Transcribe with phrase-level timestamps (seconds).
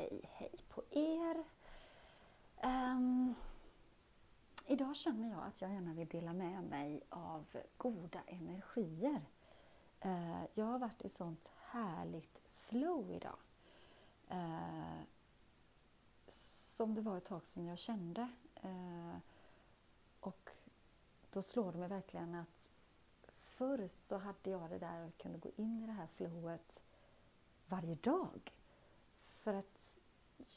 [0.00, 1.44] hej hej på er!
[2.62, 3.34] Um,
[4.66, 7.46] idag känner jag att jag gärna vill dela med mig av
[7.76, 9.22] goda energier.
[10.04, 13.36] Uh, jag har varit i sånt härligt flow idag.
[14.32, 15.00] Uh,
[16.28, 18.28] som det var ett tag sedan jag kände.
[18.64, 19.16] Uh,
[20.20, 20.50] och
[21.30, 22.70] då slår det mig verkligen att
[23.40, 26.82] förr så hade jag det där och kunde gå in i det här flowet
[27.66, 28.52] varje dag.
[29.24, 29.99] För att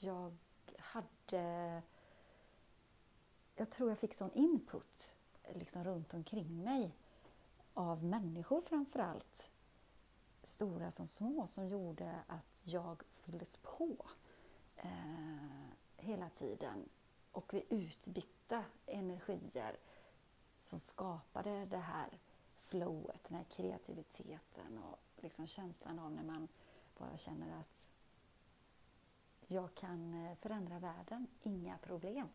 [0.03, 0.37] jag
[0.77, 1.81] hade...
[3.55, 5.15] Jag tror jag fick sån input
[5.53, 6.95] liksom runt omkring mig
[7.73, 9.49] av människor framför allt,
[10.43, 14.05] stora som små, som gjorde att jag fylldes på
[14.75, 16.89] eh, hela tiden.
[17.31, 19.77] Och vi utbytte energier
[20.59, 22.19] som skapade det här
[22.57, 26.47] flowet, den här kreativiteten och liksom känslan av när man
[26.97, 27.72] bara känner att
[29.53, 32.27] jag kan eh, förändra världen, inga problem.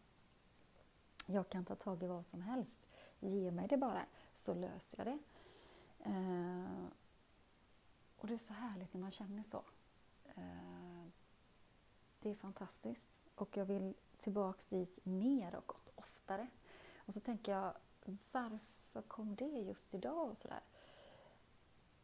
[1.27, 2.81] Jag kan ta tag i vad som helst.
[3.21, 5.19] Ge mig det bara, så löser jag det.
[6.11, 6.87] Eh,
[8.17, 9.63] och det är så härligt när man känner så.
[10.35, 11.07] Eh,
[12.21, 13.21] det är fantastiskt.
[13.35, 16.49] Och jag vill tillbaks dit mer och oftare.
[16.97, 17.75] Och så tänker jag,
[18.33, 20.31] varför kom det just idag?
[20.31, 20.61] Och, sådär.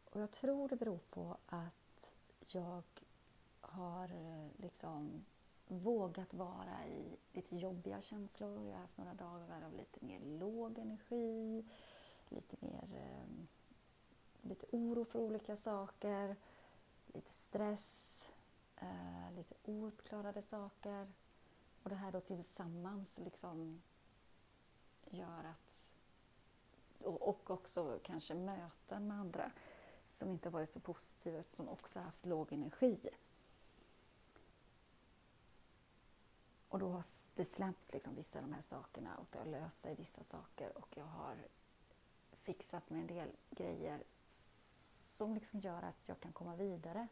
[0.09, 2.15] och jag tror det beror på att
[2.47, 2.83] jag
[3.75, 5.25] har eh, liksom
[5.67, 8.65] vågat vara i lite jobbiga känslor.
[8.67, 11.65] Jag har haft några dagar av lite mer låg energi,
[12.29, 13.45] lite mer eh,
[14.41, 16.35] lite oro för olika saker,
[17.07, 18.25] lite stress,
[18.75, 21.07] eh, lite ouppklarade saker.
[21.83, 23.81] Och det här då tillsammans liksom
[25.09, 25.87] gör att...
[26.99, 29.51] Och, och också kanske möten med andra
[30.05, 33.09] som inte varit så positiva, som också haft låg energi.
[36.75, 39.81] Och då har det släppt liksom vissa av de här sakerna och det har löst
[39.81, 41.37] sig vissa saker och jag har
[42.31, 44.03] fixat med en del grejer
[45.17, 47.07] som liksom gör att jag kan komma vidare.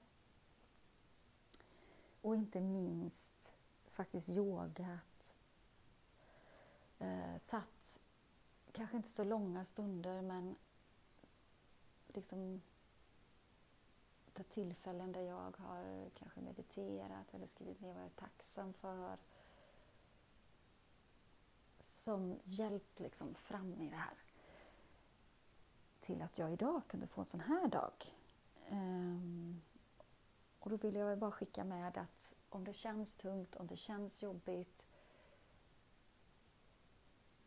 [2.21, 3.55] Och inte minst
[3.91, 5.35] faktiskt yogat.
[6.99, 7.99] Eh, tagit,
[8.71, 10.55] kanske inte så långa stunder men
[12.07, 12.61] liksom
[14.33, 19.17] tagit tillfällen där jag har kanske mediterat eller skrivit ner vad jag är tacksam för
[22.03, 24.17] som hjälpt liksom fram i det här.
[26.01, 27.93] Till att jag idag kunde få en sån här dag.
[28.69, 29.61] Um,
[30.59, 34.23] och då vill jag bara skicka med att om det känns tungt, om det känns
[34.23, 34.85] jobbigt,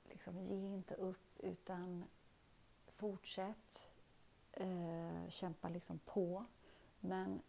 [0.05, 2.05] liksom ge inte upp utan
[2.87, 3.91] fortsätt
[4.53, 6.45] eh, kämpa liksom på.
[7.01, 7.43] Men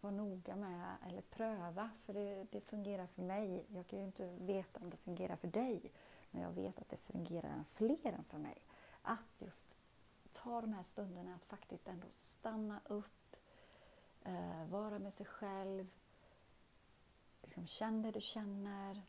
[0.00, 3.64] var noga med, eller pröva, för det, det fungerar för mig.
[3.68, 5.92] Jag kan ju inte veta om det fungerar för dig.
[6.32, 8.58] Men jag vet att det fungerar fler än för mig.
[9.02, 9.76] Att just
[10.32, 13.36] ta de här stunderna att faktiskt ändå stanna upp,
[14.24, 15.86] eh, vara med sig själv,
[17.42, 19.02] liksom känn det du känner,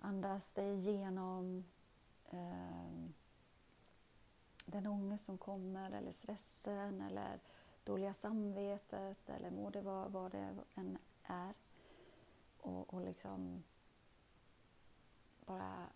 [0.00, 1.64] andas dig igenom
[2.30, 3.10] eh,
[4.66, 7.40] den ångest som kommer eller stressen eller
[7.84, 11.54] dåliga samvetet eller må det vara vad det än är.
[12.60, 13.62] Och, och liksom
[15.46, 15.86] bara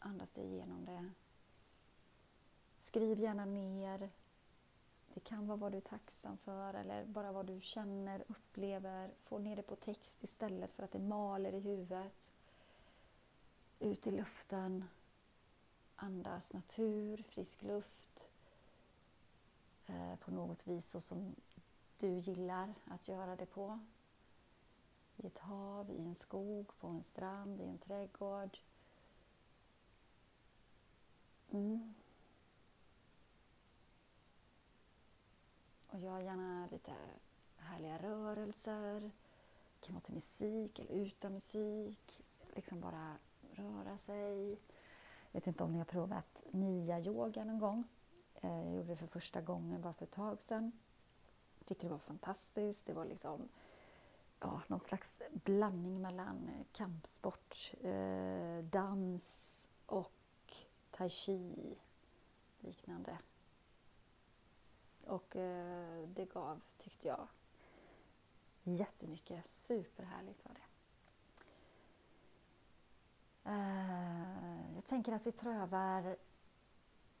[0.00, 1.10] andas dig igenom det.
[2.78, 4.10] Skriv gärna ner.
[5.14, 9.10] Det kan vara vad du är tacksam för eller bara vad du känner, upplever.
[9.24, 12.30] Få ner det på text istället för att det maler i huvudet.
[13.78, 14.84] Ut i luften.
[15.96, 18.30] Andas natur, frisk luft.
[19.86, 21.34] Eh, på något vis så som
[21.98, 23.78] du gillar att göra det på.
[25.16, 28.58] I ett hav, i en skog, på en strand, i en trädgård
[31.52, 31.94] Mm.
[35.86, 36.92] Och gör gärna lite
[37.56, 39.00] härliga rörelser.
[39.00, 42.22] Det kan vara till musik eller utan musik.
[42.54, 43.16] Liksom bara
[43.52, 44.48] röra sig.
[45.32, 47.84] Jag vet inte om ni har provat nia-yoga någon gång.
[48.34, 50.72] Eh, jag gjorde det för första gången bara för ett tag sedan.
[51.58, 52.86] Jag tyckte det var fantastiskt.
[52.86, 53.48] Det var liksom
[54.40, 60.19] ja, någon slags blandning mellan kampsport, eh, dans och
[61.00, 61.78] tai chi
[62.60, 63.18] liknande.
[65.06, 67.28] Och eh, det gav, tyckte jag,
[68.62, 69.48] jättemycket.
[69.48, 70.60] Superhärligt var det.
[73.50, 76.16] Eh, jag tänker att vi prövar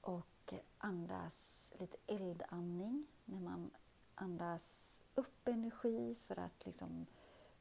[0.00, 3.70] och andas lite eldandning när man
[4.14, 7.06] andas upp energi för att liksom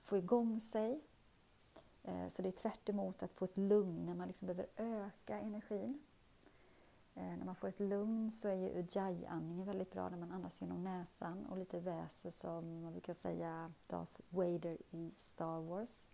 [0.02, 1.02] få igång sig
[2.04, 5.40] eh, så det är tvärt emot att få ett lugn när man liksom behöver öka
[5.40, 6.02] energin.
[7.16, 10.62] Eh, när man får ett lugn så är ju ujjayi-andningen väldigt bra när man andas
[10.62, 16.08] genom näsan och lite väser som man brukar säga Darth Vader i Star Wars.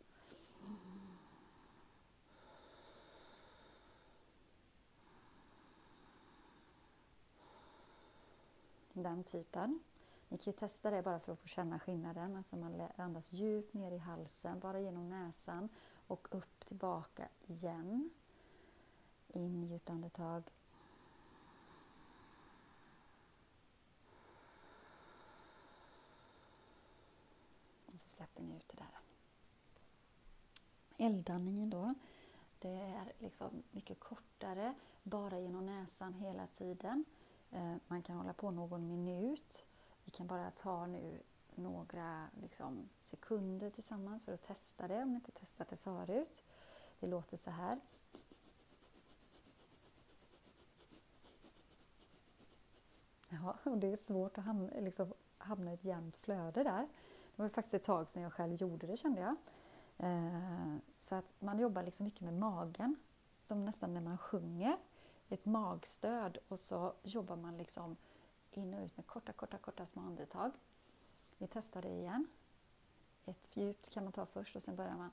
[8.94, 9.80] Den typen.
[10.30, 12.36] Ni kan ju testa det bara för att få känna skillnaden.
[12.36, 15.70] Alltså man andas djupt ner i halsen, bara genom näsan
[16.08, 18.10] och upp tillbaka igen.
[19.28, 20.44] In djupt andetag.
[28.36, 28.88] Vatten ut det där.
[31.06, 31.94] Eldandningen då.
[32.60, 34.74] Det är liksom mycket kortare,
[35.04, 37.06] bara genom näsan hela tiden.
[37.52, 39.66] Eh, man kan hålla på någon minut.
[40.06, 41.20] Vi kan bara ta nu
[41.56, 46.44] några liksom, sekunder tillsammans för att testa det om ni inte testat det förut.
[47.00, 47.80] Det låter så här.
[53.30, 56.88] Ja, och det är svårt att hamna, liksom, hamna i ett jämnt flöde där.
[57.36, 59.36] Det var faktiskt ett tag sedan jag själv gjorde det kände jag.
[59.98, 62.96] Eh, så att man jobbar liksom mycket med magen,
[63.44, 64.78] som nästan när man sjunger.
[65.30, 67.98] Ett magstöd och så jobbar man liksom
[68.52, 70.52] in och ut med korta, korta, korta små andetag.
[71.38, 72.28] Vi testar det igen.
[73.26, 75.12] Ett djupt kan man ta först och sen börjar man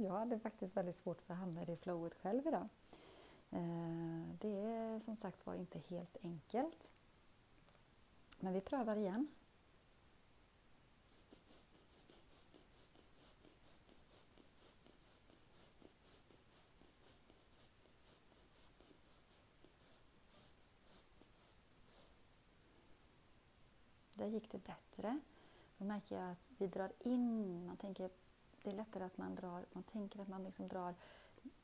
[0.00, 2.68] Jag hade faktiskt väldigt svårt för att hamna i det flowet själv idag.
[3.50, 6.90] Eh, det är som sagt var inte helt enkelt.
[8.40, 9.28] Men vi prövar igen.
[24.14, 25.20] Där gick det bättre.
[25.78, 28.10] Då märker jag att vi drar in, man tänker,
[28.62, 30.94] det är lättare att man drar, man tänker att man liksom drar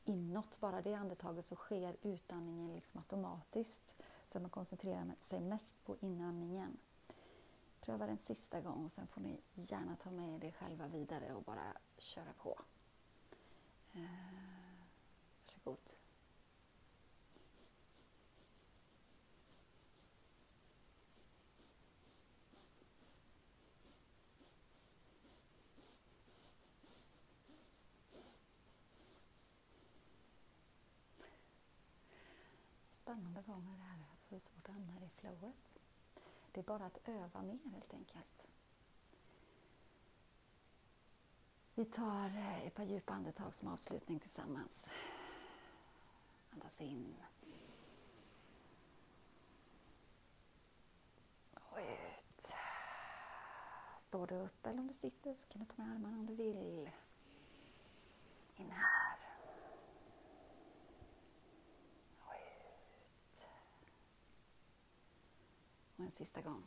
[0.05, 3.95] inåt bara det andetaget så sker utandningen liksom automatiskt.
[4.27, 6.77] Så man koncentrerar sig mest på inandningen.
[7.81, 11.35] Pröva en sista gång och sen får ni gärna ta med er det själva vidare
[11.35, 12.61] och bara köra på.
[13.93, 14.45] Eh,
[15.65, 15.95] varsågod
[33.15, 35.81] spännande gånger det här att det är svårt att hamna i flowet.
[36.53, 38.47] Det är bara att öva mer helt enkelt.
[41.75, 44.87] Vi tar eh, ett par djupa andetag som avslutning tillsammans.
[46.51, 47.15] Andas in.
[51.55, 52.53] Och ut.
[53.99, 56.35] Står du upp eller om du sitter så kan du ta med armarna om du
[56.35, 56.91] vill.
[58.57, 59.19] In här.
[65.97, 66.63] Och en sista gång.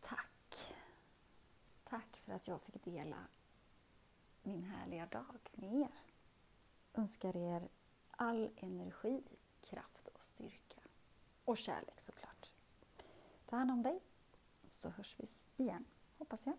[0.00, 0.74] Tack.
[1.84, 3.26] Tack för att jag fick dela
[4.42, 6.02] min härliga dag med er.
[6.94, 7.68] Önskar er
[8.10, 9.22] all energi,
[9.60, 10.80] kraft och styrka.
[11.44, 12.50] Och kärlek såklart.
[13.46, 14.00] Ta hand om dig
[14.68, 15.28] så hörs vi
[15.64, 15.84] igen,
[16.18, 16.56] hoppas jag.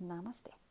[0.00, 0.69] ナマステ。